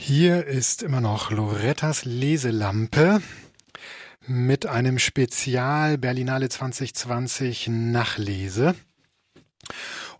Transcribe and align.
Hier 0.00 0.46
ist 0.46 0.82
immer 0.84 1.00
noch 1.00 1.32
Lorettas 1.32 2.04
Leselampe 2.04 3.20
mit 4.26 4.64
einem 4.64 4.98
Spezial 4.98 5.98
Berlinale 5.98 6.48
2020 6.48 7.66
Nachlese. 7.68 8.76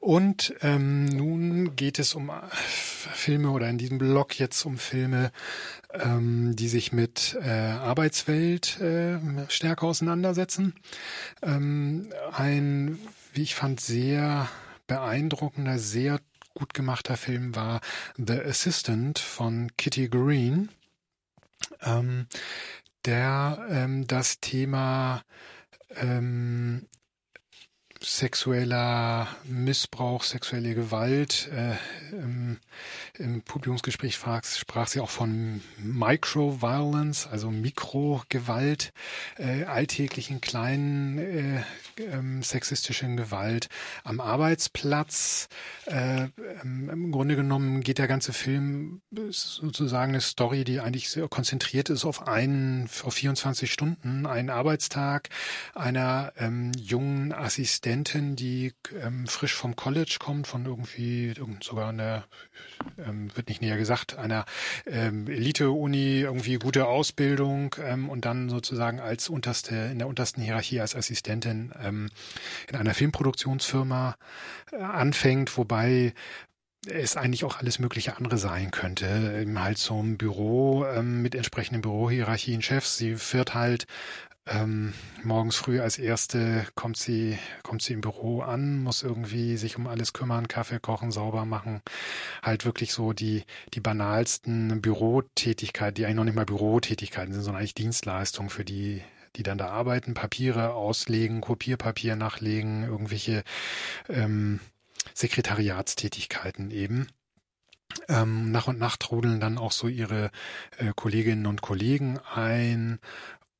Und 0.01 0.53
ähm, 0.62 1.06
nun 1.06 1.77
geht 1.77 2.01
es 2.01 2.14
um 2.14 2.30
Filme 2.59 3.51
oder 3.51 3.71
in 3.71 3.79
diesem 3.79 3.99
Blog 3.99 4.38
jetzt 4.38 4.67
um 4.67 4.78
Filme, 4.78 5.30
ähm, 5.95 6.54
die 6.54 6.69
sich 6.69 6.92
mit 6.92 7.38
äh, 7.40 7.49
Arbeitswelt 7.49 8.81
äh, 8.81 9.19
stärker 9.49 9.87
auseinandersetzen. 9.87 10.74
Ähm, 11.40 12.10
ein, 12.33 12.99
wie 13.33 13.42
ich 13.42 13.54
fand, 13.54 13.81
sehr 13.81 14.49
beeindruckender, 14.88 15.79
sehr 15.79 16.19
gut 16.59 16.75
gemachter 16.75 17.16
Film 17.16 17.55
war 17.55 17.80
The 18.16 18.41
Assistant 18.43 19.20
von 19.20 19.70
Kitty 19.77 20.09
Green, 20.09 20.71
ähm, 21.83 22.27
der 23.05 23.65
ähm, 23.71 24.09
das 24.09 24.41
Thema 24.41 25.23
ähm, 25.95 26.89
sexueller 28.01 29.29
Missbrauch, 29.45 30.23
sexuelle 30.23 30.75
Gewalt. 30.75 31.48
Äh, 31.52 31.77
im, 32.12 32.59
Im 33.19 33.43
Publikumsgespräch 33.43 34.15
sprach, 34.15 34.45
sprach 34.45 34.87
sie 34.88 35.01
auch 35.01 35.11
von 35.11 35.61
Microviolence, 35.79 37.27
also 37.27 37.51
Mikrogewalt, 37.51 38.93
äh, 39.37 39.65
alltäglichen 39.65 40.41
kleinen 40.41 41.19
äh, 41.19 41.62
ähm, 42.01 42.43
sexistischen 42.43 43.16
Gewalt 43.16 43.69
am 44.05 44.21
Arbeitsplatz. 44.21 45.49
Äh, 45.87 46.29
ähm, 46.62 46.91
Im 46.91 47.12
Grunde 47.12 47.37
genommen 47.37 47.80
geht 47.80 47.99
der 47.99 48.09
ganze 48.09 48.33
Film 48.33 49.01
sozusagen 49.30 50.12
eine 50.12 50.21
Story, 50.21 50.65
die 50.65 50.80
eigentlich 50.80 51.10
sehr 51.10 51.29
konzentriert 51.29 51.91
ist 51.91 52.05
auf 52.05 52.29
einen, 52.29 52.88
auf 53.02 53.15
24 53.15 53.73
Stunden, 53.73 54.26
einen 54.26 54.51
Arbeitstag 54.51 55.29
einer 55.74 56.32
ähm, 56.38 56.73
jungen 56.79 57.32
Assistentin, 57.32 57.88
die 58.37 58.75
ähm, 59.03 59.27
frisch 59.27 59.55
vom 59.55 59.77
College 59.77 60.17
kommt, 60.21 60.47
von 60.47 60.67
irgendwie 60.67 61.35
sogar 61.63 61.89
einer, 61.89 62.25
ähm, 62.99 63.35
wird 63.35 63.49
nicht 63.49 63.63
näher 63.63 63.77
gesagt, 63.77 64.19
einer 64.19 64.44
ähm, 64.86 65.27
Elite-Uni, 65.27 66.20
irgendwie 66.20 66.56
gute 66.56 66.86
Ausbildung 66.86 67.75
ähm, 67.83 68.09
und 68.09 68.25
dann 68.25 68.48
sozusagen 68.48 69.00
als 69.00 69.28
unterste, 69.28 69.75
in 69.75 69.98
der 69.98 70.09
untersten 70.09 70.42
Hierarchie 70.42 70.81
als 70.81 70.94
Assistentin 70.94 71.72
ähm, 71.83 72.11
in 72.69 72.77
einer 72.77 72.94
Filmproduktionsfirma 72.94 74.16
äh, 74.72 74.77
anfängt, 74.77 75.56
wobei 75.56 76.12
es 76.86 77.16
eigentlich 77.16 77.44
auch 77.44 77.59
alles 77.59 77.78
mögliche 77.78 78.16
andere 78.16 78.39
sein 78.39 78.70
könnte. 78.70 79.39
Eben 79.41 79.61
halt 79.61 79.78
so 79.78 80.00
ein 80.00 80.16
Büro 80.16 80.84
ähm, 80.84 81.22
mit 81.22 81.34
entsprechenden 81.34 81.83
Bürohierarchien, 81.83 82.62
Chefs. 82.62 82.97
Sie 82.97 83.16
führt 83.16 83.55
halt 83.55 83.86
ähm, 84.50 84.94
morgens 85.22 85.56
früh 85.56 85.80
als 85.80 85.98
erste 85.98 86.66
kommt 86.74 86.96
sie, 86.96 87.38
kommt 87.62 87.82
sie 87.82 87.92
im 87.92 88.00
Büro 88.00 88.41
an, 88.41 88.82
muss 88.82 89.02
irgendwie 89.02 89.56
sich 89.56 89.77
um 89.77 89.86
alles 89.86 90.12
kümmern, 90.12 90.48
Kaffee 90.48 90.80
kochen, 90.80 91.10
sauber 91.10 91.44
machen. 91.44 91.82
Halt 92.42 92.64
wirklich 92.64 92.92
so 92.92 93.12
die, 93.12 93.44
die 93.74 93.80
banalsten 93.80 94.80
Bürotätigkeiten, 94.80 95.94
die 95.94 96.04
eigentlich 96.04 96.16
noch 96.16 96.24
nicht 96.24 96.36
mal 96.36 96.46
Bürotätigkeiten 96.46 97.32
sind, 97.32 97.42
sondern 97.42 97.60
eigentlich 97.60 97.74
Dienstleistungen 97.74 98.50
für 98.50 98.64
die, 98.64 99.02
die 99.36 99.42
dann 99.42 99.58
da 99.58 99.69
arbeiten, 99.69 100.14
Papiere 100.14 100.72
auslegen, 100.72 101.41
Kopierpapier 101.41 102.16
nachlegen, 102.16 102.84
irgendwelche 102.84 103.44
ähm, 104.08 104.60
Sekretariatstätigkeiten 105.14 106.70
eben. 106.70 107.08
Ähm, 108.08 108.52
nach 108.52 108.69
und 108.69 108.78
nach 108.78 108.96
trudeln 108.96 109.41
dann 109.41 109.58
auch 109.58 109.72
so 109.72 109.88
ihre 109.88 110.30
äh, 110.76 110.92
Kolleginnen 110.94 111.46
und 111.46 111.62
Kollegen 111.62 112.19
ein 112.34 113.00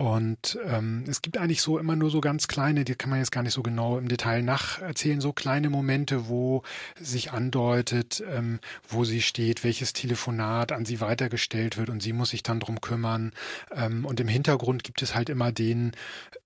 und 0.01 0.57
ähm, 0.65 1.03
es 1.09 1.23
gibt 1.23 1.39
eigentlich 1.39 1.61
so 1.61 1.77
immer 1.77 1.97
nur 1.97 2.09
so 2.09 2.21
ganz 2.21 2.47
kleine, 2.47 2.85
die 2.85 2.95
kann 2.95 3.11
man 3.11 3.19
jetzt 3.19 3.33
gar 3.33 3.43
nicht 3.43 3.53
so 3.53 3.65
genau 3.65 3.99
im 3.99 4.07
Detail 4.07 4.43
nacherzählen, 4.43 5.21
so 5.21 5.33
kleine 5.33 5.71
Momente, 5.71 6.29
wo 6.29 6.63
sich 7.01 7.33
andeutet, 7.33 8.23
ähm, 8.31 8.61
wo 8.89 9.05
sie 9.05 9.21
steht, 9.21 9.65
welches 9.65 9.93
Telefonat 9.95 10.71
an 10.71 10.85
sie 10.85 11.01
weitergestellt 11.01 11.79
wird 11.79 11.91
und 11.91 12.01
sie 12.01 12.13
muss 12.13 12.31
sich 12.31 12.45
dann 12.45 12.61
drum 12.61 12.81
kümmern. 12.81 13.33
Ähm, 13.73 14.05
und 14.05 14.21
im 14.21 14.29
Hintergrund 14.29 14.85
gibt 14.85 15.03
es 15.03 15.17
halt 15.17 15.31
immer 15.31 15.51
den, 15.51 15.91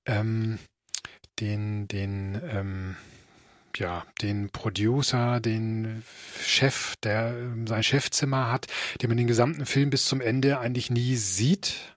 ähm, 0.06 0.58
den, 1.38 1.88
den, 1.88 2.40
ähm, 2.50 2.96
ja, 3.76 4.06
den 4.22 4.48
Producer, 4.48 5.40
den 5.40 6.02
Chef, 6.40 6.96
der 7.02 7.36
ähm, 7.36 7.66
sein 7.66 7.82
Chefzimmer 7.82 8.50
hat, 8.50 8.66
den 9.02 9.10
man 9.10 9.18
den 9.18 9.26
gesamten 9.26 9.66
Film 9.66 9.90
bis 9.90 10.06
zum 10.06 10.22
Ende 10.22 10.58
eigentlich 10.58 10.90
nie 10.90 11.16
sieht 11.16 11.92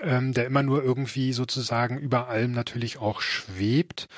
ähm, 0.00 0.32
der 0.32 0.46
immer 0.46 0.62
nur 0.62 0.82
irgendwie 0.82 1.32
sozusagen 1.32 1.98
über 1.98 2.28
allem 2.28 2.52
natürlich 2.52 2.98
auch 2.98 3.20
schwebt 3.20 4.08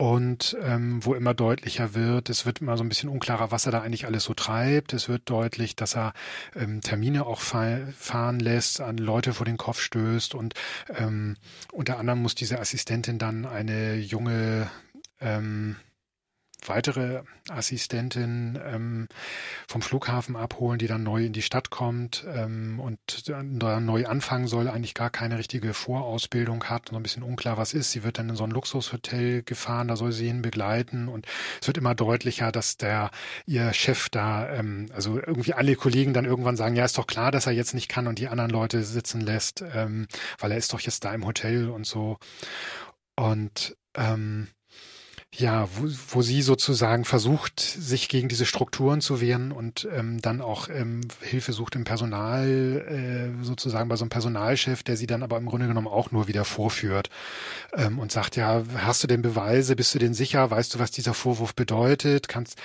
und 0.00 0.56
ähm, 0.62 1.04
wo 1.04 1.14
immer 1.14 1.34
deutlicher 1.34 1.92
wird, 1.92 2.30
es 2.30 2.46
wird 2.46 2.60
immer 2.60 2.76
so 2.76 2.84
ein 2.84 2.88
bisschen 2.88 3.08
unklarer, 3.08 3.50
was 3.50 3.66
er 3.66 3.72
da 3.72 3.82
eigentlich 3.82 4.06
alles 4.06 4.22
so 4.22 4.32
treibt. 4.32 4.92
Es 4.92 5.08
wird 5.08 5.28
deutlich, 5.28 5.74
dass 5.74 5.96
er 5.96 6.12
ähm, 6.54 6.80
Termine 6.82 7.26
auch 7.26 7.40
fahren 7.40 8.38
lässt, 8.38 8.80
an 8.80 8.96
Leute 8.96 9.34
vor 9.34 9.44
den 9.44 9.56
Kopf 9.56 9.80
stößt 9.80 10.36
und 10.36 10.54
ähm, 10.96 11.36
unter 11.72 11.98
anderem 11.98 12.22
muss 12.22 12.36
diese 12.36 12.60
Assistentin 12.60 13.18
dann 13.18 13.44
eine 13.44 13.96
junge 13.96 14.70
ähm, 15.20 15.74
weitere 16.66 17.22
Assistentin 17.48 18.58
ähm, 18.64 19.08
vom 19.66 19.82
Flughafen 19.82 20.36
abholen, 20.36 20.78
die 20.78 20.86
dann 20.86 21.02
neu 21.02 21.24
in 21.24 21.32
die 21.32 21.42
Stadt 21.42 21.70
kommt 21.70 22.26
ähm, 22.28 22.80
und 22.80 22.98
da 23.28 23.80
neu 23.80 24.06
anfangen 24.06 24.48
soll, 24.48 24.68
eigentlich 24.68 24.94
gar 24.94 25.10
keine 25.10 25.38
richtige 25.38 25.72
Vorausbildung 25.72 26.64
hat, 26.64 26.88
so 26.90 26.96
ein 26.96 27.02
bisschen 27.02 27.22
unklar, 27.22 27.56
was 27.56 27.74
ist. 27.74 27.92
Sie 27.92 28.02
wird 28.02 28.18
dann 28.18 28.28
in 28.28 28.36
so 28.36 28.44
ein 28.44 28.50
Luxushotel 28.50 29.42
gefahren, 29.42 29.88
da 29.88 29.96
soll 29.96 30.12
sie 30.12 30.26
ihn 30.26 30.42
begleiten 30.42 31.08
und 31.08 31.26
es 31.60 31.66
wird 31.66 31.78
immer 31.78 31.94
deutlicher, 31.94 32.52
dass 32.52 32.76
der 32.76 33.10
ihr 33.46 33.72
Chef 33.72 34.08
da, 34.08 34.48
ähm, 34.50 34.86
also 34.92 35.16
irgendwie 35.18 35.54
alle 35.54 35.76
Kollegen 35.76 36.12
dann 36.12 36.24
irgendwann 36.24 36.56
sagen, 36.56 36.76
ja, 36.76 36.84
ist 36.84 36.98
doch 36.98 37.06
klar, 37.06 37.30
dass 37.30 37.46
er 37.46 37.52
jetzt 37.52 37.74
nicht 37.74 37.88
kann 37.88 38.06
und 38.06 38.18
die 38.18 38.28
anderen 38.28 38.50
Leute 38.50 38.82
sitzen 38.82 39.20
lässt, 39.20 39.64
ähm, 39.74 40.08
weil 40.38 40.52
er 40.52 40.58
ist 40.58 40.72
doch 40.72 40.80
jetzt 40.80 41.04
da 41.04 41.14
im 41.14 41.24
Hotel 41.24 41.68
und 41.68 41.86
so. 41.86 42.18
Und 43.16 43.76
ähm, 43.96 44.48
ja, 45.34 45.68
wo, 45.76 45.86
wo 46.08 46.22
sie 46.22 46.40
sozusagen 46.40 47.04
versucht, 47.04 47.60
sich 47.60 48.08
gegen 48.08 48.28
diese 48.28 48.46
Strukturen 48.46 49.02
zu 49.02 49.20
wehren 49.20 49.52
und 49.52 49.86
ähm, 49.92 50.22
dann 50.22 50.40
auch 50.40 50.68
ähm, 50.70 51.02
Hilfe 51.20 51.52
sucht 51.52 51.76
im 51.76 51.84
Personal, 51.84 53.34
äh, 53.38 53.44
sozusagen 53.44 53.90
bei 53.90 53.96
so 53.96 54.04
einem 54.04 54.10
Personalchef, 54.10 54.82
der 54.82 54.96
sie 54.96 55.06
dann 55.06 55.22
aber 55.22 55.36
im 55.36 55.44
Grunde 55.44 55.68
genommen 55.68 55.86
auch 55.86 56.12
nur 56.12 56.28
wieder 56.28 56.46
vorführt 56.46 57.10
ähm, 57.74 57.98
und 57.98 58.10
sagt, 58.10 58.36
ja, 58.36 58.62
hast 58.78 59.02
du 59.02 59.06
denn 59.06 59.20
Beweise, 59.20 59.76
bist 59.76 59.94
du 59.94 59.98
denn 59.98 60.14
sicher, 60.14 60.50
weißt 60.50 60.74
du, 60.74 60.78
was 60.78 60.92
dieser 60.92 61.12
Vorwurf 61.12 61.54
bedeutet, 61.54 62.26
kannst 62.28 62.58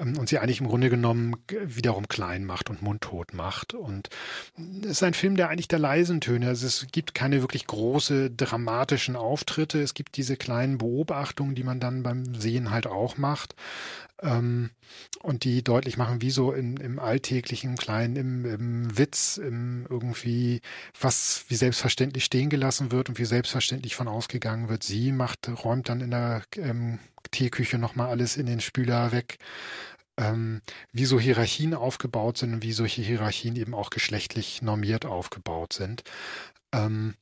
ähm, 0.00 0.16
und 0.16 0.28
sie 0.28 0.38
eigentlich 0.38 0.60
im 0.60 0.68
Grunde 0.68 0.90
genommen 0.90 1.34
wiederum 1.64 2.06
klein 2.06 2.44
macht 2.44 2.70
und 2.70 2.80
mundtot 2.80 3.34
macht. 3.34 3.74
Und 3.74 4.08
es 4.82 4.90
ist 4.92 5.02
ein 5.02 5.14
Film, 5.14 5.36
der 5.36 5.48
eigentlich 5.48 5.68
der 5.68 5.80
leisen 5.80 6.20
Töne, 6.20 6.46
also 6.46 6.64
es 6.64 6.86
gibt 6.92 7.12
keine 7.12 7.40
wirklich 7.40 7.66
große 7.66 8.30
dramatischen 8.30 9.16
Auftritte, 9.16 9.82
es 9.82 9.94
gibt 9.94 10.16
diese 10.16 10.36
kleinen 10.36 10.78
Beobachtungen, 10.78 11.56
die 11.56 11.64
man 11.64 11.80
dann 11.80 12.03
beim 12.04 12.36
Sehen 12.36 12.70
halt 12.70 12.86
auch 12.86 13.16
macht. 13.16 13.56
Ähm, 14.22 14.70
und 15.22 15.44
die 15.44 15.64
deutlich 15.64 15.96
machen, 15.96 16.22
wie 16.22 16.30
so 16.30 16.52
in, 16.52 16.76
im 16.76 16.98
alltäglichen 16.98 17.76
Kleinen, 17.76 18.16
im, 18.16 18.44
im 18.44 18.98
Witz, 18.98 19.38
im 19.38 19.86
irgendwie, 19.90 20.60
was 21.00 21.44
wie 21.48 21.56
selbstverständlich 21.56 22.24
stehen 22.24 22.48
gelassen 22.48 22.92
wird 22.92 23.08
und 23.08 23.18
wie 23.18 23.24
selbstverständlich 23.24 23.96
von 23.96 24.08
ausgegangen 24.08 24.68
wird. 24.68 24.84
Sie 24.84 25.12
macht, 25.12 25.48
räumt 25.64 25.88
dann 25.88 26.00
in 26.00 26.12
der 26.12 26.44
ähm, 26.56 27.00
Teeküche 27.32 27.78
nochmal 27.78 28.08
alles 28.08 28.36
in 28.36 28.46
den 28.46 28.60
Spüler 28.60 29.12
weg. 29.12 29.38
Ähm, 30.16 30.62
wie 30.92 31.06
so 31.06 31.18
Hierarchien 31.18 31.74
aufgebaut 31.74 32.38
sind 32.38 32.54
und 32.54 32.62
wie 32.62 32.72
solche 32.72 33.02
Hierarchien 33.02 33.56
eben 33.56 33.74
auch 33.74 33.90
geschlechtlich 33.90 34.62
normiert 34.62 35.06
aufgebaut 35.06 35.72
sind. 35.72 36.04
Ähm, 36.72 37.14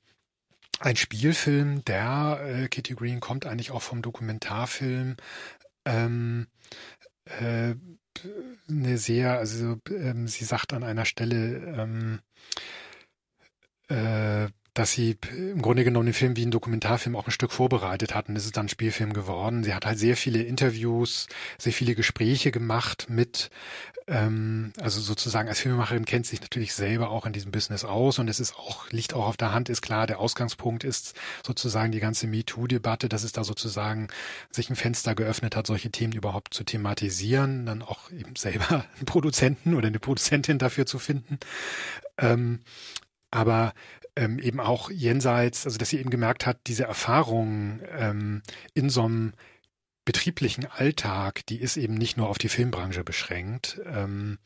ein 0.82 0.96
Spielfilm, 0.96 1.84
der 1.84 2.40
äh, 2.44 2.68
Kitty 2.68 2.94
Green 2.94 3.20
kommt 3.20 3.46
eigentlich 3.46 3.70
auch 3.70 3.82
vom 3.82 4.02
Dokumentarfilm. 4.02 5.16
Ähm, 5.84 6.48
äh, 7.24 7.74
eine 8.68 8.98
sehr, 8.98 9.38
also 9.38 9.78
ähm, 9.88 10.28
sie 10.28 10.44
sagt 10.44 10.72
an 10.72 10.82
einer 10.82 11.04
Stelle, 11.04 11.56
ähm, 11.78 12.20
äh, 13.88 14.48
dass 14.74 14.92
sie 14.92 15.18
im 15.30 15.60
Grunde 15.60 15.84
genommen 15.84 16.06
den 16.06 16.14
Film 16.14 16.36
wie 16.36 16.46
ein 16.46 16.50
Dokumentarfilm 16.50 17.14
auch 17.14 17.26
ein 17.26 17.32
Stück 17.32 17.52
vorbereitet 17.52 18.14
hatten. 18.14 18.36
Es 18.36 18.46
ist 18.46 18.56
dann 18.56 18.66
ein 18.66 18.70
Spielfilm 18.70 19.12
geworden. 19.12 19.64
Sie 19.64 19.74
hat 19.74 19.84
halt 19.84 19.98
sehr 19.98 20.16
viele 20.16 20.42
Interviews, 20.42 21.26
sehr 21.58 21.74
viele 21.74 21.94
Gespräche 21.94 22.50
gemacht 22.50 23.06
mit, 23.10 23.50
ähm, 24.06 24.72
also 24.80 24.98
sozusagen 25.00 25.50
als 25.50 25.60
Filmemacherin 25.60 26.06
kennt 26.06 26.26
sich 26.26 26.40
natürlich 26.40 26.72
selber 26.72 27.10
auch 27.10 27.26
in 27.26 27.34
diesem 27.34 27.52
Business 27.52 27.84
aus 27.84 28.18
und 28.18 28.28
es 28.28 28.40
ist 28.40 28.56
auch, 28.56 28.88
liegt 28.90 29.12
auch 29.12 29.26
auf 29.26 29.36
der 29.36 29.52
Hand, 29.52 29.68
ist 29.68 29.82
klar, 29.82 30.06
der 30.06 30.20
Ausgangspunkt 30.20 30.84
ist 30.84 31.14
sozusagen 31.46 31.92
die 31.92 32.00
ganze 32.00 32.26
MeToo-Debatte, 32.26 33.10
dass 33.10 33.24
es 33.24 33.32
da 33.32 33.44
sozusagen 33.44 34.08
sich 34.50 34.70
ein 34.70 34.76
Fenster 34.76 35.14
geöffnet 35.14 35.54
hat, 35.54 35.66
solche 35.66 35.90
Themen 35.90 36.14
überhaupt 36.14 36.54
zu 36.54 36.64
thematisieren, 36.64 37.66
dann 37.66 37.82
auch 37.82 38.10
eben 38.10 38.36
selber 38.36 38.86
einen 38.96 39.04
Produzenten 39.04 39.74
oder 39.74 39.88
eine 39.88 40.00
Produzentin 40.00 40.56
dafür 40.58 40.86
zu 40.86 40.98
finden. 40.98 41.38
Ähm, 42.16 42.60
aber 43.30 43.72
ähm, 44.16 44.38
eben 44.38 44.60
auch 44.60 44.90
jenseits, 44.90 45.66
also 45.66 45.78
dass 45.78 45.90
sie 45.90 45.98
eben 45.98 46.10
gemerkt 46.10 46.46
hat, 46.46 46.58
diese 46.66 46.84
Erfahrung 46.84 47.80
ähm, 47.90 48.42
in 48.74 48.90
so 48.90 49.04
einem 49.04 49.32
betrieblichen 50.04 50.66
Alltag, 50.66 51.46
die 51.46 51.60
ist 51.60 51.76
eben 51.76 51.94
nicht 51.94 52.16
nur 52.16 52.28
auf 52.28 52.38
die 52.38 52.48
Filmbranche 52.48 53.04
beschränkt. 53.04 53.80
Ähm, 53.86 54.38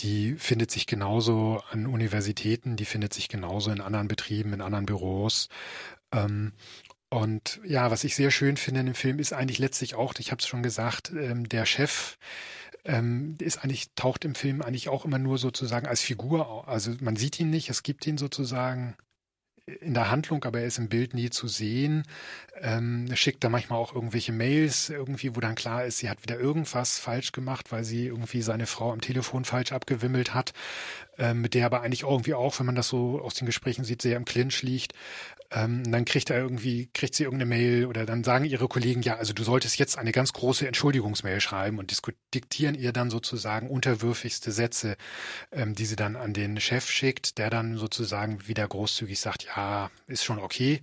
die 0.00 0.34
findet 0.34 0.70
sich 0.70 0.86
genauso 0.86 1.62
an 1.70 1.86
Universitäten, 1.86 2.76
die 2.76 2.84
findet 2.84 3.14
sich 3.14 3.28
genauso 3.28 3.70
in 3.70 3.80
anderen 3.80 4.08
Betrieben, 4.08 4.52
in 4.52 4.60
anderen 4.60 4.86
Büros. 4.86 5.48
Ähm, 6.12 6.52
und 7.08 7.60
ja, 7.64 7.90
was 7.90 8.04
ich 8.04 8.14
sehr 8.14 8.30
schön 8.30 8.56
finde 8.56 8.80
in 8.80 8.86
dem 8.86 8.94
Film 8.94 9.18
ist 9.18 9.32
eigentlich 9.32 9.58
letztlich 9.58 9.94
auch, 9.94 10.14
ich 10.18 10.30
habe 10.30 10.40
es 10.40 10.46
schon 10.46 10.62
gesagt, 10.62 11.10
ähm, 11.10 11.48
der 11.48 11.66
Chef 11.66 12.16
ähm, 12.84 13.36
ist 13.40 13.62
eigentlich, 13.62 13.94
taucht 13.94 14.24
im 14.24 14.34
Film 14.34 14.62
eigentlich 14.62 14.88
auch 14.88 15.04
immer 15.04 15.18
nur 15.18 15.38
sozusagen 15.38 15.86
als 15.86 16.02
Figur, 16.02 16.68
also 16.68 16.92
man 17.00 17.16
sieht 17.16 17.38
ihn 17.40 17.50
nicht, 17.50 17.70
es 17.70 17.82
gibt 17.82 18.06
ihn 18.06 18.18
sozusagen 18.18 18.96
in 19.66 19.94
der 19.94 20.10
Handlung, 20.10 20.44
aber 20.44 20.60
er 20.60 20.66
ist 20.66 20.78
im 20.78 20.88
Bild 20.88 21.14
nie 21.14 21.30
zu 21.30 21.46
sehen. 21.46 22.02
Ähm, 22.60 23.08
schickt 23.14 23.44
da 23.44 23.48
manchmal 23.48 23.78
auch 23.78 23.94
irgendwelche 23.94 24.32
Mails 24.32 24.90
irgendwie, 24.90 25.36
wo 25.36 25.40
dann 25.40 25.54
klar 25.54 25.84
ist, 25.84 25.98
sie 25.98 26.10
hat 26.10 26.22
wieder 26.22 26.38
irgendwas 26.38 26.98
falsch 26.98 27.32
gemacht, 27.32 27.70
weil 27.70 27.84
sie 27.84 28.06
irgendwie 28.06 28.42
seine 28.42 28.66
Frau 28.66 28.92
am 28.92 29.00
Telefon 29.00 29.44
falsch 29.44 29.72
abgewimmelt 29.72 30.34
hat, 30.34 30.52
ähm, 31.16 31.42
mit 31.42 31.54
der 31.54 31.66
aber 31.66 31.82
eigentlich 31.82 32.02
irgendwie 32.02 32.34
auch, 32.34 32.58
wenn 32.58 32.66
man 32.66 32.74
das 32.74 32.88
so 32.88 33.20
aus 33.20 33.34
den 33.34 33.46
Gesprächen 33.46 33.84
sieht, 33.84 34.02
sehr 34.02 34.16
im 34.16 34.24
Clinch 34.24 34.62
liegt. 34.62 34.94
Ähm, 35.54 35.90
dann 35.90 36.04
kriegt 36.04 36.30
er 36.30 36.38
irgendwie, 36.38 36.88
kriegt 36.94 37.14
sie 37.14 37.24
irgendeine 37.24 37.48
Mail 37.48 37.86
oder 37.86 38.06
dann 38.06 38.24
sagen 38.24 38.44
ihre 38.44 38.68
Kollegen, 38.68 39.02
ja, 39.02 39.16
also 39.16 39.32
du 39.32 39.44
solltest 39.44 39.78
jetzt 39.78 39.98
eine 39.98 40.12
ganz 40.12 40.32
große 40.32 40.66
Entschuldigungsmail 40.66 41.40
schreiben 41.40 41.78
und 41.78 41.92
diktieren 42.34 42.74
ihr 42.74 42.92
dann 42.92 43.10
sozusagen 43.10 43.68
unterwürfigste 43.68 44.50
Sätze, 44.52 44.96
ähm, 45.50 45.74
die 45.74 45.86
sie 45.86 45.96
dann 45.96 46.16
an 46.16 46.32
den 46.32 46.58
Chef 46.60 46.90
schickt, 46.90 47.38
der 47.38 47.50
dann 47.50 47.76
sozusagen 47.76 48.46
wieder 48.48 48.66
großzügig 48.66 49.20
sagt, 49.20 49.44
ja, 49.44 49.90
ist 50.06 50.24
schon 50.24 50.38
okay. 50.38 50.80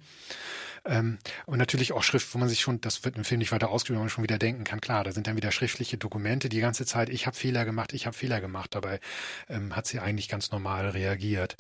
Ähm, 0.85 1.19
und 1.45 1.57
natürlich 1.57 1.91
auch 1.93 2.03
Schrift, 2.03 2.33
wo 2.33 2.37
man 2.37 2.49
sich 2.49 2.61
schon, 2.61 2.81
das 2.81 3.03
wird 3.03 3.17
im 3.17 3.23
Film 3.23 3.39
nicht 3.39 3.51
weiter 3.51 3.69
ausgeübt, 3.69 3.97
wo 3.97 4.01
man 4.01 4.09
schon 4.09 4.23
wieder 4.23 4.37
denken 4.37 4.63
kann, 4.63 4.81
klar, 4.81 5.03
da 5.03 5.11
sind 5.11 5.27
dann 5.27 5.35
wieder 5.35 5.51
schriftliche 5.51 5.97
Dokumente 5.97 6.49
die 6.49 6.59
ganze 6.59 6.85
Zeit, 6.85 7.09
ich 7.09 7.27
habe 7.27 7.35
Fehler 7.35 7.65
gemacht, 7.65 7.93
ich 7.93 8.05
habe 8.05 8.15
Fehler 8.15 8.41
gemacht, 8.41 8.75
dabei 8.75 8.99
ähm, 9.49 9.75
hat 9.75 9.87
sie 9.87 9.99
eigentlich 9.99 10.27
ganz 10.29 10.51
normal 10.51 10.89
reagiert. 10.89 11.57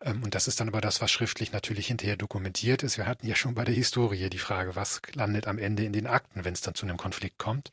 Ähm, 0.00 0.22
und 0.22 0.34
das 0.34 0.48
ist 0.48 0.60
dann 0.60 0.68
aber 0.68 0.80
das, 0.80 1.00
was 1.00 1.10
schriftlich 1.10 1.52
natürlich 1.52 1.86
hinterher 1.86 2.16
dokumentiert 2.16 2.82
ist. 2.82 2.98
Wir 2.98 3.06
hatten 3.06 3.26
ja 3.26 3.34
schon 3.34 3.54
bei 3.54 3.64
der 3.64 3.74
Historie 3.74 4.30
die 4.30 4.38
Frage, 4.38 4.76
was 4.76 5.02
landet 5.14 5.46
am 5.46 5.58
Ende 5.58 5.84
in 5.84 5.92
den 5.92 6.06
Akten, 6.06 6.44
wenn 6.44 6.54
es 6.54 6.60
dann 6.60 6.74
zu 6.74 6.86
einem 6.86 6.96
Konflikt 6.96 7.38
kommt? 7.38 7.70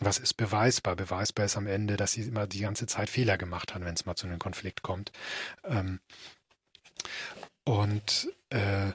Was 0.00 0.18
ist 0.18 0.34
beweisbar? 0.34 0.96
Beweisbar 0.96 1.46
ist 1.46 1.56
am 1.56 1.66
Ende, 1.66 1.96
dass 1.96 2.12
sie 2.12 2.22
immer 2.22 2.46
die 2.46 2.60
ganze 2.60 2.86
Zeit 2.86 3.10
Fehler 3.10 3.38
gemacht 3.38 3.74
hat, 3.74 3.84
wenn 3.84 3.94
es 3.94 4.06
mal 4.06 4.16
zu 4.16 4.26
einem 4.26 4.38
Konflikt 4.38 4.82
kommt. 4.82 5.12
Ähm, 5.64 6.00
und 7.64 8.28
äh, 8.50 8.92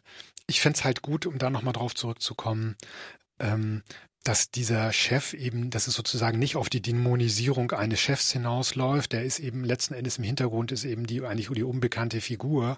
ich 0.50 0.62
fände 0.62 0.78
es 0.78 0.84
halt 0.84 1.01
gut, 1.01 1.25
um 1.25 1.38
da 1.38 1.50
nochmal 1.50 1.74
drauf 1.74 1.96
zurückzukommen, 1.96 2.75
ähm, 3.40 3.84
dass 4.24 4.51
dieser 4.51 4.92
Chef 4.92 5.33
eben, 5.33 5.69
dass 5.69 5.88
es 5.88 5.94
sozusagen 5.94 6.39
nicht 6.39 6.57
auf 6.57 6.69
die 6.69 6.81
Dämonisierung 6.81 7.71
eines 7.71 8.01
Chefs 8.01 8.31
hinausläuft, 8.31 9.13
der 9.13 9.24
ist 9.24 9.39
eben 9.39 9.63
letzten 9.63 9.94
Endes 9.94 10.18
im 10.18 10.25
Hintergrund 10.25 10.74
ist 10.74 10.83
eben 10.83 11.07
die 11.07 11.21
eigentlich 11.21 11.50
die 11.50 11.63
unbekannte 11.63 12.19
Figur, 12.19 12.77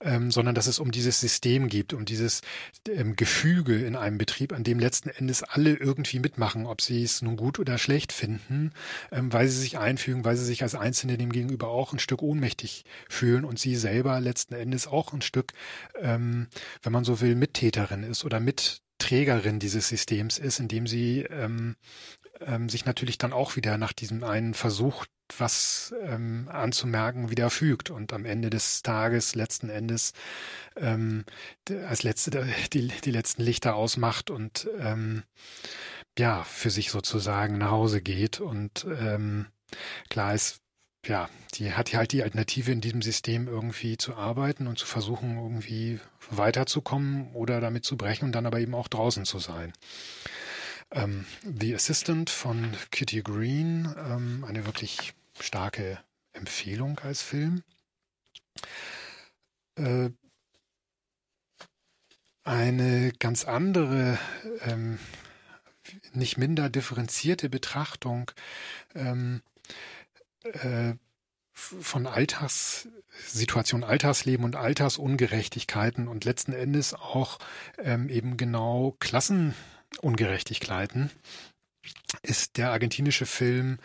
ähm, 0.00 0.30
sondern 0.30 0.54
dass 0.54 0.66
es 0.66 0.78
um 0.78 0.90
dieses 0.90 1.20
System 1.20 1.68
geht, 1.68 1.94
um 1.94 2.04
dieses 2.04 2.42
ähm, 2.88 3.16
Gefüge 3.16 3.82
in 3.82 3.96
einem 3.96 4.18
Betrieb, 4.18 4.52
an 4.52 4.62
dem 4.62 4.78
letzten 4.78 5.08
Endes 5.08 5.42
alle 5.42 5.74
irgendwie 5.74 6.20
mitmachen, 6.20 6.66
ob 6.66 6.82
sie 6.82 7.02
es 7.02 7.22
nun 7.22 7.36
gut 7.36 7.58
oder 7.58 7.78
schlecht 7.78 8.12
finden, 8.12 8.72
ähm, 9.10 9.32
weil 9.32 9.48
sie 9.48 9.60
sich 9.60 9.78
einfügen, 9.78 10.26
weil 10.26 10.36
sie 10.36 10.44
sich 10.44 10.62
als 10.62 10.74
Einzelne 10.74 11.16
dem 11.16 11.32
gegenüber 11.32 11.68
auch 11.68 11.94
ein 11.94 11.98
Stück 11.98 12.20
ohnmächtig 12.20 12.84
fühlen 13.08 13.46
und 13.46 13.58
sie 13.58 13.76
selber 13.76 14.20
letzten 14.20 14.54
Endes 14.54 14.86
auch 14.86 15.14
ein 15.14 15.22
Stück, 15.22 15.54
ähm, 15.98 16.48
wenn 16.82 16.92
man 16.92 17.04
so 17.04 17.22
will, 17.22 17.34
Mittäterin 17.34 18.02
ist 18.02 18.24
oder 18.24 18.38
mit 18.38 18.83
Trägerin 19.04 19.58
dieses 19.58 19.88
Systems 19.88 20.38
ist, 20.38 20.60
indem 20.60 20.86
sie 20.86 21.20
ähm, 21.20 21.76
ähm, 22.40 22.70
sich 22.70 22.86
natürlich 22.86 23.18
dann 23.18 23.34
auch 23.34 23.54
wieder 23.54 23.76
nach 23.76 23.92
diesem 23.92 24.24
einen 24.24 24.54
Versuch, 24.54 25.04
was 25.36 25.94
ähm, 26.02 26.48
anzumerken, 26.50 27.28
wieder 27.30 27.50
fügt 27.50 27.90
und 27.90 28.14
am 28.14 28.24
Ende 28.24 28.48
des 28.48 28.82
Tages 28.82 29.34
letzten 29.34 29.68
Endes 29.68 30.14
ähm, 30.76 31.26
als 31.86 32.02
letzte 32.02 32.46
die, 32.72 32.88
die 32.88 33.10
letzten 33.10 33.42
Lichter 33.42 33.74
ausmacht 33.74 34.30
und 34.30 34.68
ähm, 34.78 35.22
ja 36.18 36.42
für 36.44 36.70
sich 36.70 36.90
sozusagen 36.90 37.58
nach 37.58 37.72
Hause 37.72 38.00
geht 38.00 38.40
und 38.40 38.86
ähm, 38.88 39.48
klar 40.08 40.34
ist 40.34 40.63
ja, 41.06 41.28
die 41.54 41.72
hat 41.72 41.92
halt 41.92 42.12
die 42.12 42.22
Alternative 42.22 42.72
in 42.72 42.80
diesem 42.80 43.02
System 43.02 43.48
irgendwie 43.48 43.96
zu 43.96 44.14
arbeiten 44.14 44.66
und 44.66 44.78
zu 44.78 44.86
versuchen, 44.86 45.36
irgendwie 45.36 46.00
weiterzukommen 46.30 47.32
oder 47.32 47.60
damit 47.60 47.84
zu 47.84 47.96
brechen 47.96 48.26
und 48.26 48.32
dann 48.32 48.46
aber 48.46 48.60
eben 48.60 48.74
auch 48.74 48.88
draußen 48.88 49.24
zu 49.24 49.38
sein. 49.38 49.72
Ähm, 50.90 51.26
The 51.42 51.74
Assistant 51.74 52.30
von 52.30 52.74
Kitty 52.90 53.22
Green, 53.22 53.94
ähm, 53.96 54.44
eine 54.46 54.66
wirklich 54.66 55.14
starke 55.40 55.98
Empfehlung 56.32 56.98
als 57.00 57.22
Film. 57.22 57.62
Äh, 59.76 60.10
eine 62.44 63.12
ganz 63.18 63.44
andere, 63.44 64.18
ähm, 64.60 64.98
nicht 66.12 66.36
minder 66.36 66.68
differenzierte 66.68 67.48
Betrachtung 67.48 68.30
ähm, 68.94 69.42
äh, 70.44 70.94
von 71.52 72.06
Alltagssituationen, 72.06 73.88
Alltagsleben 73.88 74.44
und 74.44 74.56
Altersungerechtigkeiten 74.56 76.08
und 76.08 76.24
letzten 76.24 76.52
Endes 76.52 76.94
auch 76.94 77.38
ähm, 77.78 78.08
eben 78.08 78.36
genau 78.36 78.96
Klassenungerechtigkeiten 78.98 81.10
ist 82.22 82.56
der 82.56 82.70
argentinische 82.70 83.26
Film 83.26 83.78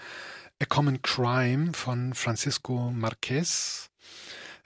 A 0.62 0.66
Common 0.66 1.02
Crime 1.02 1.74
von 1.74 2.14
Francisco 2.14 2.92
Marquez. 2.92 3.90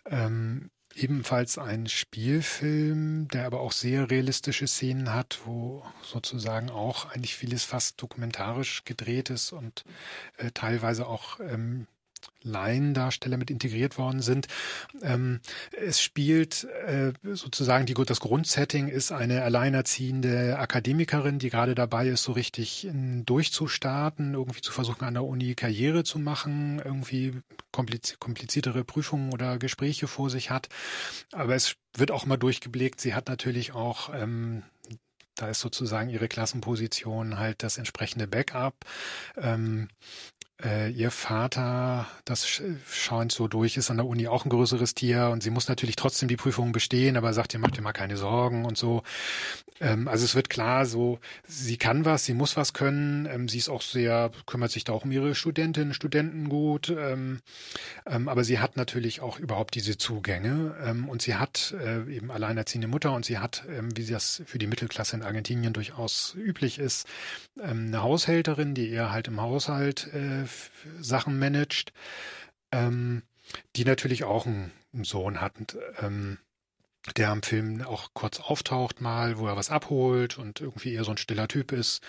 Ähm, 0.06 0.69
ebenfalls 0.95 1.57
ein 1.57 1.88
Spielfilm, 1.88 3.28
der 3.30 3.45
aber 3.45 3.62
auch 3.62 3.72
sehr 3.72 4.10
realistische 4.10 4.68
Szenen 4.68 5.13
hat, 5.13 5.42
wo 5.45 5.86
sozusagen 6.01 6.69
auch 6.69 7.12
eigentlich 7.12 7.36
vieles 7.36 7.63
fast 7.63 8.01
dokumentarisch 8.01 8.84
gedreht 8.86 9.30
ist 9.30 9.51
und 9.51 9.84
äh, 10.38 10.51
teilweise 10.51 11.07
auch 11.07 11.40
ähm, 11.40 11.88
Laiendarsteller 12.43 13.37
mit 13.37 13.49
integriert 13.49 13.97
worden 13.97 14.21
sind. 14.21 14.47
Ähm, 15.01 15.39
es 15.71 16.01
spielt 16.01 16.65
äh, 16.85 17.13
sozusagen 17.23 17.85
die, 17.85 17.94
das 17.94 18.19
Grundsetting 18.19 18.87
ist 18.87 19.11
eine 19.11 19.44
alleinerziehende 19.44 20.57
Akademikerin, 20.59 21.39
die 21.39 21.49
gerade 21.49 21.75
dabei 21.75 22.07
ist, 22.07 22.23
so 22.23 22.33
richtig 22.33 22.85
in, 22.85 23.25
durchzustarten, 23.25 24.33
irgendwie 24.33 24.61
zu 24.61 24.71
versuchen, 24.71 25.06
an 25.06 25.13
der 25.13 25.23
Uni 25.23 25.56
Karriere 25.56 26.03
zu 26.03 26.19
machen, 26.19 26.81
irgendwie 26.83 27.33
kompliz 27.71 28.18
kompliziertere 28.19 28.83
Prüfungen 28.83 29.31
oder 29.31 29.57
Gespräche 29.57 30.07
vor 30.07 30.30
sich 30.30 30.49
hat. 30.49 30.69
Aber 31.31 31.56
es 31.56 31.75
wird 31.95 32.11
auch 32.11 32.25
mal 32.25 32.37
durchgeblickt. 32.37 32.99
Sie 32.99 33.13
hat 33.13 33.27
natürlich 33.27 33.73
auch 33.73 34.13
ähm, 34.13 34.63
da 35.35 35.49
ist 35.49 35.61
sozusagen 35.61 36.09
ihre 36.09 36.27
Klassenposition 36.27 37.39
halt 37.39 37.63
das 37.63 37.77
entsprechende 37.77 38.27
Backup. 38.27 38.85
Ähm, 39.35 39.89
äh, 40.62 40.90
ihr 40.92 41.12
Vater, 41.12 42.07
das 42.26 42.62
scheint 42.90 43.31
so 43.31 43.48
durch, 43.48 43.78
ist 43.78 43.90
an 43.90 43.98
der 43.98 44.06
Uni 44.06 44.28
auch 44.28 44.45
ein 44.45 44.50
größeres 44.50 44.94
Tier 44.94 45.30
und 45.30 45.42
sie 45.42 45.50
muss 45.50 45.68
natürlich 45.68 45.95
trotzdem 45.95 46.28
die 46.30 46.38
Prüfung 46.38 46.72
bestehen, 46.72 47.18
aber 47.18 47.33
sagt 47.33 47.54
ihr, 47.54 47.60
macht 47.60 47.76
ihr 47.78 47.81
mal 47.81 47.94
keine 47.94 48.18
Sorgen 48.18 48.66
und 48.66 48.78
so. 48.78 49.04
Ähm, 49.80 50.07
also 50.07 50.26
es 50.26 50.36
wird 50.36 50.50
klar, 50.50 50.86
so, 50.86 51.19
sie 51.48 51.78
kann 51.78 52.06
was, 52.06 52.26
sie 52.26 52.33
muss 52.33 52.56
was 52.56 52.74
können, 52.74 53.26
ähm, 53.26 53.48
sie 53.50 53.57
ist 53.57 53.69
auch 53.69 53.81
sehr, 53.81 54.31
kümmert 54.45 54.72
sich 54.72 54.83
da 54.83 54.94
auch 54.94 55.06
um 55.06 55.12
ihre 55.12 55.36
Studentinnen, 55.36 55.94
Studenten 55.94 56.50
gut, 56.50 56.90
ähm, 56.90 57.42
ähm 58.06 58.28
aber 58.30 58.44
sie 58.44 58.60
hat 58.60 58.78
natürlich 58.78 59.22
auch 59.22 59.40
überhaupt 59.40 59.76
diese 59.76 59.98
Zugänge. 59.98 60.76
Ähm, 60.83 61.10
und 61.10 61.22
sie 61.22 61.36
hat 61.36 61.76
äh, 61.80 62.04
eben 62.14 62.31
alleinerziehende 62.31 62.88
Mutter 62.88 63.14
und 63.14 63.26
sie 63.26 63.40
hat, 63.40 63.66
ähm, 63.69 63.90
wie 63.98 64.06
das 64.06 64.44
für 64.45 64.60
die 64.60 64.68
Mittelklasse 64.68 65.16
in 65.16 65.24
Argentinien 65.24 65.74
durchaus 65.74 66.36
üblich 66.38 66.80
ist, 66.80 67.07
eine 67.62 68.02
Haushälterin, 68.02 68.76
die 68.76 68.90
ihr 68.90 69.12
halt 69.12 69.28
im 69.28 69.42
Haushalt 69.42 70.14
äh, 70.14 70.45
Sachen 71.00 71.40
managt, 71.40 71.94
ähm, 72.72 73.24
die 73.76 73.86
natürlich 73.86 74.24
auch 74.24 74.45
einen, 74.45 74.72
Sohn 75.04 75.42
hat. 75.42 75.54
Ähm, 76.00 76.38
der 77.18 77.31
am 77.31 77.44
Film 77.44 77.81
auch 77.81 78.12
kurz 78.14 78.40
auftaucht 78.40 79.02
mal, 79.02 79.38
wo 79.38 79.48
er 79.48 79.57
was 79.57 79.69
abholt 79.69 80.38
und 80.38 80.62
irgendwie 80.62 80.94
eher 80.94 81.04
so 81.04 81.12
ein 81.12 81.18
stiller 81.18 81.50
Typ 81.50 81.74
ist 81.74 82.02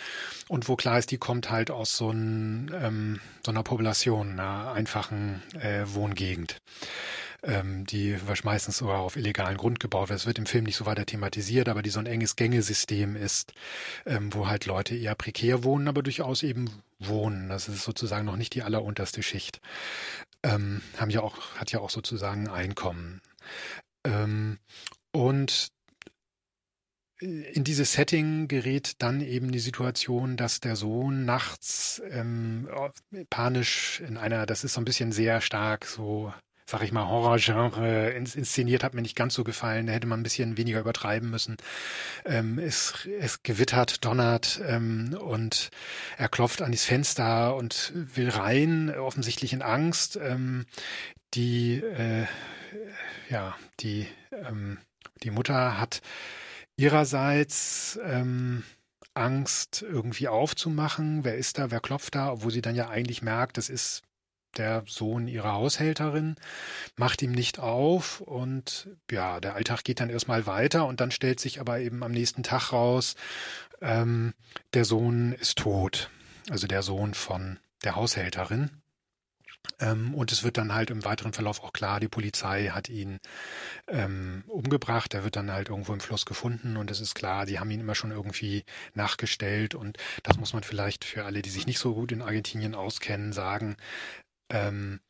und 0.46 0.68
wo 0.68 0.76
klar 0.76 0.98
ist, 0.98 1.10
die 1.10 1.18
kommt 1.18 1.50
halt 1.50 1.70
aus 1.70 1.96
so, 1.96 2.10
ein, 2.10 2.70
ähm, 2.80 3.20
so 3.44 3.50
einer 3.50 3.64
Population, 3.64 4.38
einer 4.38 4.72
einfachen 4.72 5.42
äh, 5.60 5.82
Wohngegend 5.86 6.60
ähm, 7.44 7.84
die 7.86 8.16
meistens 8.42 8.78
sogar 8.78 9.00
auf 9.00 9.16
illegalen 9.16 9.56
Grund 9.56 9.80
gebaut 9.80 10.08
wird. 10.08 10.18
Es 10.18 10.26
wird 10.26 10.38
im 10.38 10.46
Film 10.46 10.64
nicht 10.64 10.76
so 10.76 10.86
weiter 10.86 11.06
thematisiert, 11.06 11.68
aber 11.68 11.82
die 11.82 11.90
so 11.90 12.00
ein 12.00 12.06
enges 12.06 12.36
Gängesystem 12.36 13.16
ist, 13.16 13.52
ähm, 14.06 14.32
wo 14.32 14.48
halt 14.48 14.66
Leute 14.66 14.96
eher 14.96 15.14
prekär 15.14 15.64
wohnen, 15.64 15.88
aber 15.88 16.02
durchaus 16.02 16.42
eben 16.42 16.70
wohnen. 16.98 17.48
Das 17.48 17.68
ist 17.68 17.84
sozusagen 17.84 18.24
noch 18.24 18.36
nicht 18.36 18.54
die 18.54 18.62
allerunterste 18.62 19.22
Schicht. 19.22 19.60
Ähm, 20.42 20.82
haben 20.96 21.10
ja 21.10 21.20
auch, 21.20 21.54
hat 21.56 21.72
ja 21.72 21.80
auch 21.80 21.90
sozusagen 21.90 22.48
Einkommen. 22.48 23.20
Ähm, 24.04 24.58
und 25.12 25.68
in 27.20 27.64
dieses 27.64 27.92
Setting 27.92 28.48
gerät 28.48 28.94
dann 28.98 29.20
eben 29.20 29.52
die 29.52 29.60
Situation, 29.60 30.36
dass 30.36 30.60
der 30.60 30.76
Sohn 30.76 31.24
nachts 31.24 32.02
ähm, 32.10 32.68
panisch 33.30 34.00
in 34.00 34.16
einer, 34.16 34.46
das 34.46 34.64
ist 34.64 34.74
so 34.74 34.80
ein 34.80 34.84
bisschen 34.84 35.12
sehr 35.12 35.40
stark 35.40 35.86
so 35.86 36.34
sag 36.66 36.82
ich 36.82 36.92
mal, 36.92 37.06
Horrorgenre 37.06 38.10
inszeniert, 38.10 38.84
hat 38.84 38.94
mir 38.94 39.02
nicht 39.02 39.16
ganz 39.16 39.34
so 39.34 39.44
gefallen. 39.44 39.86
Da 39.86 39.92
hätte 39.92 40.06
man 40.06 40.20
ein 40.20 40.22
bisschen 40.22 40.56
weniger 40.56 40.80
übertreiben 40.80 41.30
müssen. 41.30 41.56
Ähm, 42.24 42.58
es, 42.58 43.06
es 43.20 43.42
gewittert, 43.42 44.04
donnert 44.04 44.60
ähm, 44.66 45.16
und 45.20 45.70
er 46.16 46.28
klopft 46.28 46.62
an 46.62 46.72
das 46.72 46.84
Fenster 46.84 47.54
und 47.56 47.92
will 47.94 48.30
rein, 48.30 48.94
offensichtlich 48.94 49.52
in 49.52 49.62
Angst. 49.62 50.16
Ähm, 50.16 50.64
die, 51.34 51.76
äh, 51.76 52.26
ja, 53.28 53.54
die, 53.80 54.06
ähm, 54.32 54.78
die 55.22 55.30
Mutter 55.30 55.78
hat 55.78 56.00
ihrerseits 56.76 57.98
ähm, 58.04 58.64
Angst, 59.12 59.82
irgendwie 59.82 60.28
aufzumachen. 60.28 61.24
Wer 61.24 61.36
ist 61.36 61.58
da? 61.58 61.70
Wer 61.70 61.80
klopft 61.80 62.14
da? 62.14 62.32
Obwohl 62.32 62.50
sie 62.50 62.62
dann 62.62 62.74
ja 62.74 62.88
eigentlich 62.88 63.22
merkt, 63.22 63.58
das 63.58 63.68
ist 63.68 64.02
der 64.58 64.84
Sohn 64.86 65.28
ihrer 65.28 65.52
Haushälterin, 65.52 66.36
macht 66.96 67.22
ihm 67.22 67.32
nicht 67.32 67.58
auf 67.58 68.20
und 68.20 68.88
ja, 69.10 69.40
der 69.40 69.54
Alltag 69.54 69.84
geht 69.84 70.00
dann 70.00 70.10
erstmal 70.10 70.46
weiter 70.46 70.86
und 70.86 71.00
dann 71.00 71.10
stellt 71.10 71.40
sich 71.40 71.60
aber 71.60 71.80
eben 71.80 72.02
am 72.02 72.12
nächsten 72.12 72.42
Tag 72.42 72.72
raus, 72.72 73.16
ähm, 73.80 74.34
der 74.72 74.84
Sohn 74.84 75.32
ist 75.32 75.58
tot. 75.58 76.10
Also 76.50 76.66
der 76.66 76.82
Sohn 76.82 77.14
von 77.14 77.58
der 77.84 77.96
Haushälterin. 77.96 78.70
Ähm, 79.80 80.14
und 80.14 80.30
es 80.30 80.44
wird 80.44 80.58
dann 80.58 80.74
halt 80.74 80.90
im 80.90 81.04
weiteren 81.04 81.32
Verlauf 81.32 81.62
auch 81.62 81.72
klar, 81.72 81.98
die 82.00 82.08
Polizei 82.08 82.68
hat 82.68 82.88
ihn 82.88 83.18
ähm, 83.88 84.44
umgebracht. 84.46 85.14
Er 85.14 85.24
wird 85.24 85.36
dann 85.36 85.50
halt 85.50 85.68
irgendwo 85.70 85.92
im 85.92 86.00
Fluss 86.00 86.26
gefunden 86.26 86.76
und 86.76 86.90
es 86.90 87.00
ist 87.00 87.14
klar, 87.14 87.46
die 87.46 87.58
haben 87.58 87.70
ihn 87.70 87.80
immer 87.80 87.94
schon 87.94 88.10
irgendwie 88.10 88.64
nachgestellt. 88.94 89.74
Und 89.74 89.96
das 90.22 90.36
muss 90.38 90.52
man 90.52 90.62
vielleicht 90.62 91.04
für 91.04 91.24
alle, 91.24 91.42
die 91.42 91.50
sich 91.50 91.66
nicht 91.66 91.78
so 91.78 91.94
gut 91.94 92.12
in 92.12 92.22
Argentinien 92.22 92.74
auskennen, 92.74 93.32
sagen. 93.32 93.76
Ähm, 94.50 95.00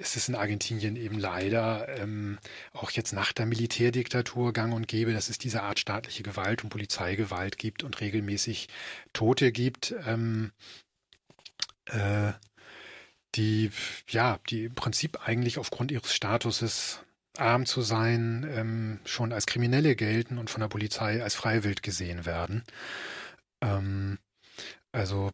es 0.00 0.16
ist 0.16 0.28
in 0.28 0.34
Argentinien 0.34 0.96
eben 0.96 1.18
leider 1.18 1.88
ähm, 1.98 2.38
auch 2.72 2.90
jetzt 2.90 3.12
nach 3.12 3.32
der 3.32 3.46
Militärdiktatur 3.46 4.52
gang 4.52 4.72
und 4.74 4.88
gäbe, 4.88 5.12
dass 5.12 5.28
es 5.28 5.38
diese 5.38 5.62
Art 5.62 5.78
staatliche 5.78 6.22
Gewalt 6.22 6.64
und 6.64 6.70
Polizeigewalt 6.70 7.58
gibt 7.58 7.82
und 7.82 8.00
regelmäßig 8.00 8.68
Tote 9.12 9.52
gibt, 9.52 9.94
ähm, 10.06 10.52
äh, 11.86 12.32
die 13.34 13.70
ja, 14.08 14.38
die 14.48 14.64
im 14.64 14.74
Prinzip 14.74 15.26
eigentlich 15.26 15.58
aufgrund 15.58 15.92
ihres 15.92 16.14
Statuses 16.14 17.00
arm 17.36 17.66
zu 17.66 17.82
sein, 17.82 18.46
ähm, 18.48 19.00
schon 19.04 19.32
als 19.32 19.46
Kriminelle 19.46 19.96
gelten 19.96 20.38
und 20.38 20.50
von 20.50 20.60
der 20.60 20.68
Polizei 20.68 21.22
als 21.22 21.34
freiwillig 21.34 21.82
gesehen 21.82 22.26
werden. 22.26 22.64
Ähm, 23.60 24.18
also 24.92 25.30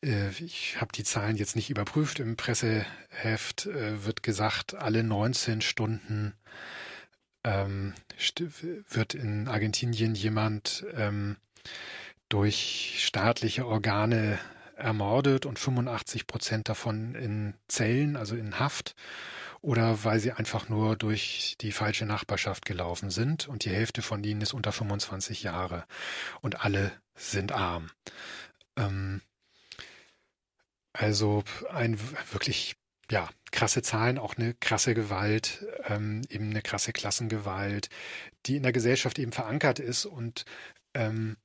ich 0.00 0.80
habe 0.80 0.92
die 0.92 1.02
Zahlen 1.02 1.36
jetzt 1.36 1.56
nicht 1.56 1.70
überprüft. 1.70 2.20
Im 2.20 2.36
Presseheft 2.36 3.66
äh, 3.66 4.04
wird 4.04 4.22
gesagt, 4.22 4.74
alle 4.74 5.02
19 5.02 5.60
Stunden 5.60 6.34
ähm, 7.44 7.94
wird 8.90 9.14
in 9.14 9.48
Argentinien 9.48 10.14
jemand 10.14 10.86
ähm, 10.94 11.36
durch 12.28 12.96
staatliche 12.98 13.66
Organe 13.66 14.38
ermordet 14.76 15.46
und 15.46 15.58
85 15.58 16.26
Prozent 16.26 16.68
davon 16.68 17.14
in 17.14 17.54
Zellen, 17.66 18.16
also 18.16 18.36
in 18.36 18.60
Haft, 18.60 18.94
oder 19.60 20.04
weil 20.04 20.20
sie 20.20 20.30
einfach 20.30 20.68
nur 20.68 20.94
durch 20.94 21.56
die 21.60 21.72
falsche 21.72 22.06
Nachbarschaft 22.06 22.64
gelaufen 22.64 23.10
sind 23.10 23.48
und 23.48 23.64
die 23.64 23.70
Hälfte 23.70 24.02
von 24.02 24.22
ihnen 24.22 24.40
ist 24.40 24.54
unter 24.54 24.70
25 24.70 25.42
Jahre 25.42 25.84
und 26.40 26.64
alle 26.64 26.92
sind 27.16 27.50
arm. 27.50 27.90
Ähm, 28.76 29.20
also 30.98 31.44
ein 31.70 31.96
wirklich, 32.32 32.74
ja, 33.08 33.28
krasse 33.52 33.82
Zahlen, 33.82 34.18
auch 34.18 34.36
eine 34.36 34.54
krasse 34.54 34.94
Gewalt, 34.94 35.64
ähm, 35.86 36.22
eben 36.28 36.50
eine 36.50 36.60
krasse 36.60 36.92
Klassengewalt, 36.92 37.88
die 38.46 38.56
in 38.56 38.64
der 38.64 38.72
Gesellschaft 38.72 39.18
eben 39.20 39.30
verankert 39.30 39.78
ist 39.78 40.06
und 40.06 40.44
ähm, 40.94 41.36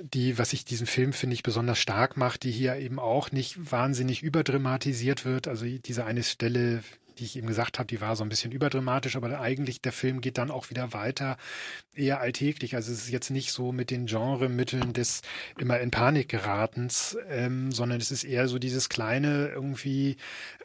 die, 0.00 0.38
was 0.38 0.54
ich 0.54 0.64
diesen 0.64 0.86
Film, 0.86 1.12
finde 1.12 1.34
ich, 1.34 1.42
besonders 1.42 1.78
stark 1.78 2.16
macht, 2.16 2.44
die 2.44 2.50
hier 2.50 2.76
eben 2.76 2.98
auch 2.98 3.30
nicht 3.30 3.70
wahnsinnig 3.70 4.22
überdramatisiert 4.22 5.26
wird. 5.26 5.48
Also 5.48 5.66
diese 5.66 6.06
eine 6.06 6.22
Stelle, 6.22 6.82
die 7.18 7.24
ich 7.24 7.36
eben 7.36 7.46
gesagt 7.46 7.78
habe, 7.78 7.86
die 7.86 8.00
war 8.00 8.16
so 8.16 8.24
ein 8.24 8.28
bisschen 8.28 8.52
überdramatisch, 8.52 9.16
aber 9.16 9.40
eigentlich 9.40 9.80
der 9.80 9.92
Film 9.92 10.20
geht 10.20 10.38
dann 10.38 10.50
auch 10.50 10.70
wieder 10.70 10.92
weiter, 10.92 11.36
eher 11.94 12.20
alltäglich. 12.20 12.74
Also 12.74 12.92
es 12.92 13.04
ist 13.04 13.10
jetzt 13.10 13.30
nicht 13.30 13.52
so 13.52 13.70
mit 13.72 13.90
den 13.90 14.06
Genremitteln 14.06 14.92
des 14.92 15.22
immer 15.58 15.78
in 15.80 15.90
Panik 15.90 16.28
geratens, 16.28 17.16
ähm, 17.30 17.70
sondern 17.70 18.00
es 18.00 18.10
ist 18.10 18.24
eher 18.24 18.48
so 18.48 18.58
dieses 18.58 18.88
kleine 18.88 19.48
irgendwie, 19.48 20.16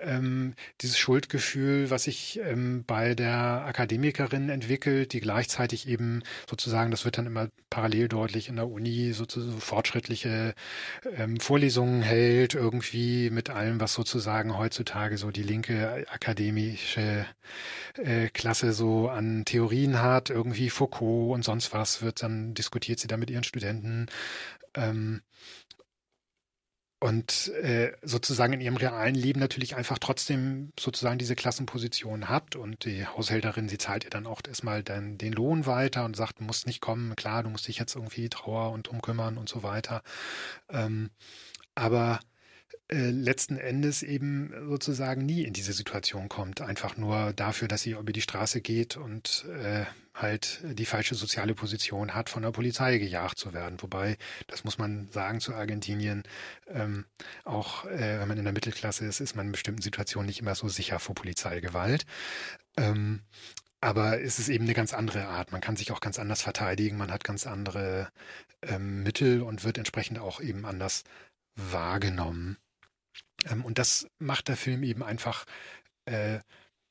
ähm, 0.01 0.55
dieses 0.81 0.97
Schuldgefühl, 0.97 1.91
was 1.91 2.03
sich 2.03 2.39
ähm, 2.43 2.83
bei 2.85 3.13
der 3.13 3.65
Akademikerin 3.65 4.49
entwickelt, 4.49 5.13
die 5.13 5.19
gleichzeitig 5.19 5.87
eben 5.87 6.23
sozusagen, 6.49 6.91
das 6.91 7.05
wird 7.05 7.17
dann 7.17 7.27
immer 7.27 7.49
parallel 7.69 8.07
deutlich 8.07 8.49
in 8.49 8.55
der 8.55 8.67
Uni, 8.67 9.13
sozusagen 9.13 9.61
fortschrittliche 9.61 10.55
ähm, 11.15 11.39
Vorlesungen 11.39 12.01
hält, 12.01 12.55
irgendwie 12.55 13.29
mit 13.29 13.51
allem, 13.51 13.79
was 13.79 13.93
sozusagen 13.93 14.57
heutzutage 14.57 15.17
so 15.17 15.29
die 15.29 15.43
linke 15.43 16.05
Akademie 16.09 16.38
akademische 16.39 17.25
äh, 17.97 18.29
Klasse 18.29 18.73
so 18.73 19.09
an 19.09 19.43
Theorien 19.45 20.01
hat, 20.01 20.29
irgendwie 20.29 20.69
Foucault 20.69 21.33
und 21.33 21.43
sonst 21.43 21.73
was, 21.73 22.01
wird 22.01 22.23
dann 22.23 22.53
diskutiert 22.53 22.99
sie 22.99 23.07
da 23.07 23.17
mit 23.17 23.29
ihren 23.29 23.43
Studenten. 23.43 24.07
Ähm, 24.73 25.21
und 27.01 27.47
äh, 27.61 27.93
sozusagen 28.01 28.51
in 28.53 28.59
ihrem 28.59 28.75
realen 28.75 29.15
Leben 29.15 29.39
natürlich 29.39 29.77
einfach 29.77 29.99
trotzdem 29.99 30.73
sozusagen 30.77 31.17
diese 31.17 31.35
Klassenposition 31.35 32.27
hat 32.27 32.57
und 32.57 32.83
die 32.83 33.05
Haushälterin, 33.05 33.69
sie 33.69 33.77
zahlt 33.77 34.03
ihr 34.03 34.09
dann 34.09 34.27
auch 34.27 34.41
erstmal 34.45 34.83
dann 34.83 35.17
den 35.17 35.31
Lohn 35.31 35.65
weiter 35.65 36.03
und 36.03 36.17
sagt, 36.17 36.39
du 36.39 36.43
musst 36.43 36.67
nicht 36.67 36.81
kommen, 36.81 37.15
klar, 37.15 37.43
du 37.43 37.49
musst 37.49 37.69
dich 37.69 37.79
jetzt 37.79 37.95
irgendwie 37.95 38.27
Trauer 38.27 38.71
und 38.71 38.87
drum 38.87 39.01
kümmern 39.01 39.37
und 39.37 39.47
so 39.47 39.63
weiter. 39.63 40.03
Ähm, 40.69 41.09
aber 41.73 42.19
äh, 42.91 43.11
letzten 43.11 43.57
Endes 43.57 44.01
eben 44.01 44.51
sozusagen 44.67 45.25
nie 45.25 45.43
in 45.43 45.53
diese 45.53 45.73
Situation 45.73 46.27
kommt. 46.27 46.61
Einfach 46.61 46.97
nur 46.97 47.33
dafür, 47.33 47.67
dass 47.67 47.83
sie 47.83 47.91
über 47.91 48.11
die 48.11 48.21
Straße 48.21 48.61
geht 48.61 48.97
und 48.97 49.45
äh, 49.63 49.85
halt 50.15 50.61
die 50.63 50.85
falsche 50.85 51.15
soziale 51.15 51.53
Position 51.53 52.15
hat, 52.15 52.29
von 52.29 52.41
der 52.41 52.51
Polizei 52.51 52.97
gejagt 52.97 53.37
zu 53.37 53.53
werden. 53.53 53.81
Wobei, 53.81 54.17
das 54.47 54.63
muss 54.63 54.77
man 54.77 55.07
sagen 55.11 55.39
zu 55.39 55.53
Argentinien, 55.53 56.23
ähm, 56.67 57.05
auch 57.45 57.85
äh, 57.85 58.19
wenn 58.19 58.27
man 58.27 58.37
in 58.37 58.43
der 58.43 58.53
Mittelklasse 58.53 59.05
ist, 59.05 59.19
ist 59.19 59.35
man 59.35 59.47
in 59.47 59.51
bestimmten 59.51 59.81
Situationen 59.83 60.27
nicht 60.27 60.41
immer 60.41 60.55
so 60.55 60.67
sicher 60.67 60.99
vor 60.99 61.15
Polizeigewalt. 61.15 62.05
Ähm, 62.75 63.21
aber 63.81 64.21
es 64.21 64.39
ist 64.39 64.49
eben 64.49 64.65
eine 64.65 64.73
ganz 64.73 64.93
andere 64.93 65.27
Art. 65.27 65.51
Man 65.51 65.61
kann 65.61 65.75
sich 65.75 65.91
auch 65.91 66.01
ganz 66.01 66.19
anders 66.19 66.41
verteidigen, 66.41 66.97
man 66.97 67.11
hat 67.11 67.23
ganz 67.23 67.47
andere 67.47 68.09
ähm, 68.61 69.03
Mittel 69.03 69.41
und 69.41 69.63
wird 69.63 69.77
entsprechend 69.77 70.19
auch 70.19 70.41
eben 70.41 70.65
anders 70.65 71.03
wahrgenommen. 71.55 72.57
Ähm, 73.49 73.65
und 73.65 73.77
das 73.77 74.07
macht 74.19 74.47
der 74.47 74.57
Film 74.57 74.83
eben 74.83 75.03
einfach 75.03 75.45
äh, 76.05 76.39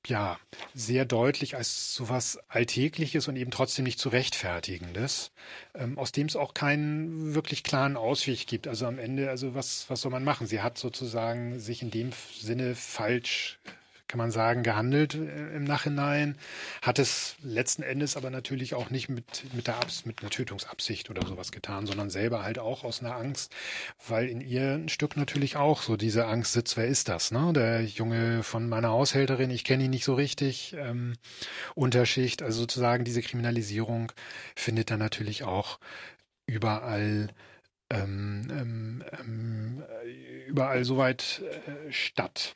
ja 0.06 0.38
sehr 0.74 1.04
deutlich 1.04 1.56
als 1.56 1.94
sowas 1.94 2.38
Alltägliches 2.48 3.28
und 3.28 3.36
eben 3.36 3.50
trotzdem 3.50 3.84
nicht 3.84 3.98
zu 3.98 4.08
rechtfertigendes, 4.08 5.32
ähm, 5.74 5.98
aus 5.98 6.12
dem 6.12 6.26
es 6.26 6.36
auch 6.36 6.54
keinen 6.54 7.34
wirklich 7.34 7.62
klaren 7.64 7.96
Ausweg 7.96 8.46
gibt. 8.46 8.68
Also 8.68 8.86
am 8.86 8.98
Ende, 8.98 9.30
also 9.30 9.54
was, 9.54 9.90
was 9.90 10.00
soll 10.00 10.12
man 10.12 10.24
machen? 10.24 10.46
Sie 10.46 10.62
hat 10.62 10.78
sozusagen 10.78 11.58
sich 11.58 11.82
in 11.82 11.90
dem 11.90 12.12
Sinne 12.38 12.74
falsch 12.74 13.58
kann 14.08 14.18
man 14.18 14.30
sagen, 14.30 14.62
gehandelt 14.62 15.14
äh, 15.14 15.54
im 15.54 15.64
Nachhinein. 15.64 16.36
Hat 16.82 16.98
es 16.98 17.36
letzten 17.42 17.82
Endes 17.82 18.16
aber 18.16 18.30
natürlich 18.30 18.74
auch 18.74 18.90
nicht 18.90 19.08
mit, 19.08 19.44
mit, 19.54 19.66
der 19.66 19.76
Abs 19.76 20.06
mit 20.06 20.20
einer 20.20 20.30
Tötungsabsicht 20.30 21.10
oder 21.10 21.26
sowas 21.26 21.52
getan, 21.52 21.86
sondern 21.86 22.10
selber 22.10 22.42
halt 22.42 22.58
auch 22.58 22.84
aus 22.84 23.00
einer 23.00 23.16
Angst, 23.16 23.54
weil 24.06 24.28
in 24.28 24.40
ihr 24.40 24.72
ein 24.72 24.88
Stück 24.88 25.16
natürlich 25.16 25.56
auch 25.56 25.82
so 25.82 25.96
diese 25.96 26.26
Angst 26.26 26.54
sitzt, 26.54 26.76
wer 26.76 26.86
ist 26.86 27.08
das? 27.08 27.30
Ne? 27.30 27.52
Der 27.54 27.84
Junge 27.84 28.42
von 28.42 28.68
meiner 28.68 28.88
Haushälterin, 28.88 29.50
ich 29.50 29.64
kenne 29.64 29.84
ihn 29.84 29.90
nicht 29.90 30.04
so 30.04 30.14
richtig, 30.14 30.74
ähm, 30.78 31.14
Unterschicht, 31.74 32.42
also 32.42 32.60
sozusagen 32.60 33.04
diese 33.04 33.22
Kriminalisierung 33.22 34.12
findet 34.56 34.90
dann 34.90 34.98
natürlich 34.98 35.44
auch 35.44 35.78
überall 36.46 37.28
ähm, 37.90 38.48
ähm, 38.50 39.04
ähm, 39.18 39.82
überall 40.46 40.84
soweit 40.84 41.42
äh, 41.42 41.92
statt. 41.92 42.54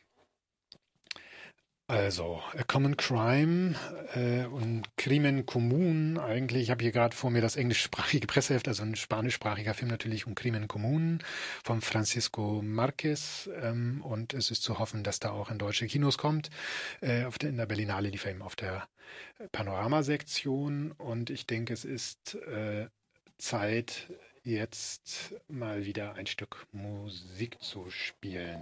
Also, 1.93 2.41
A 2.57 2.63
Common 2.65 2.97
Crime 2.97 3.75
äh, 4.15 4.47
und 4.47 4.85
Crimen 4.97 5.45
Commun 5.45 6.17
eigentlich. 6.17 6.63
Ich 6.63 6.71
habe 6.71 6.83
hier 6.83 6.91
gerade 6.91 7.15
vor 7.15 7.31
mir 7.31 7.43
das 7.43 7.57
englischsprachige 7.57 8.27
Presseheft, 8.29 8.67
also 8.67 8.83
ein 8.83 8.97
spanischsprachiger 8.97 9.75
Film 9.75 9.91
natürlich 9.91 10.27
um 10.27 10.35
Crimen 10.35 10.69
Commun 10.69 11.19
von 11.63 11.83
Francisco 11.83 12.63
Marquez. 12.63 13.51
Ähm, 13.61 14.01
und 14.01 14.33
es 14.33 14.51
ist 14.51 14.63
zu 14.63 14.79
hoffen, 14.79 15.05
dass 15.05 15.21
da 15.21 15.33
auch 15.33 15.51
in 15.51 15.59
deutsche 15.59 15.87
Kinos 15.87 16.17
kommt. 16.17 16.49
Äh, 17.03 17.25
auf 17.27 17.37
der, 17.37 17.51
in 17.51 17.59
der 17.59 17.67
Berlinale 17.67 18.09
lief 18.09 18.25
er 18.25 18.31
eben 18.31 18.41
auf 18.41 18.57
der 18.57 18.89
Panoramasektion. 19.53 20.93
Und 20.93 21.29
ich 21.29 21.47
denke, 21.47 21.75
es 21.75 21.85
ist 21.85 22.37
äh, 22.37 22.87
Zeit, 23.37 24.09
jetzt 24.45 25.35
mal 25.47 25.85
wieder 25.85 26.15
ein 26.15 26.27
Stück 26.27 26.67
Musik 26.73 27.63
zu 27.63 27.91
spielen. 27.91 28.51